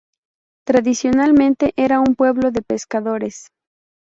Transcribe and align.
Tradicionalmente 0.65 1.73
era 1.75 1.99
un 1.99 2.15
pueblo 2.15 2.49
de 2.49 2.63
pescadores. 2.63 3.49